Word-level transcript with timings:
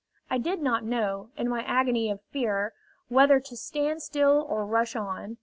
I 0.31 0.39
did 0.39 0.63
not 0.63 0.83
know, 0.83 1.29
in 1.37 1.47
my 1.47 1.61
agony 1.61 2.09
of 2.09 2.21
fear, 2.31 2.73
whether 3.07 3.39
to 3.41 3.55
stand 3.55 4.01
still 4.01 4.43
or 4.49 4.65
rush 4.65 4.95
on. 4.95 5.37